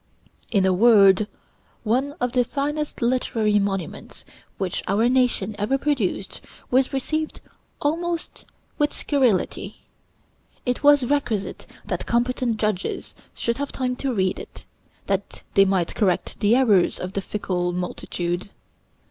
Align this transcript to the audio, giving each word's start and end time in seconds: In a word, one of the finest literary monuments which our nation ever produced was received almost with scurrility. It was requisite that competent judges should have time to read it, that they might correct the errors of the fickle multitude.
In 0.49 0.65
a 0.65 0.73
word, 0.73 1.27
one 1.83 2.13
of 2.19 2.31
the 2.31 2.43
finest 2.43 3.03
literary 3.03 3.59
monuments 3.59 4.25
which 4.57 4.81
our 4.87 5.07
nation 5.07 5.55
ever 5.59 5.77
produced 5.77 6.41
was 6.71 6.91
received 6.91 7.39
almost 7.83 8.47
with 8.79 8.93
scurrility. 8.93 9.81
It 10.65 10.81
was 10.81 11.03
requisite 11.05 11.67
that 11.85 12.07
competent 12.07 12.57
judges 12.57 13.13
should 13.35 13.57
have 13.57 13.71
time 13.71 13.95
to 13.97 14.11
read 14.11 14.39
it, 14.39 14.65
that 15.05 15.43
they 15.53 15.65
might 15.65 15.93
correct 15.93 16.39
the 16.39 16.55
errors 16.55 16.99
of 16.99 17.13
the 17.13 17.21
fickle 17.21 17.71
multitude. 17.71 18.49